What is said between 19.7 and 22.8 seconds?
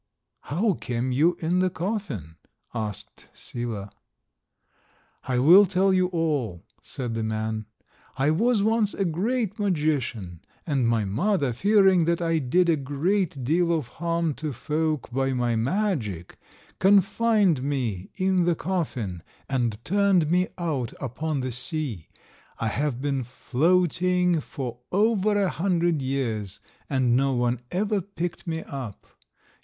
turned me out upon the sea. I